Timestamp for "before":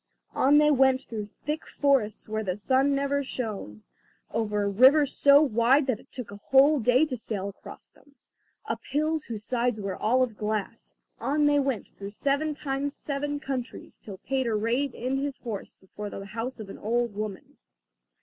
15.77-16.09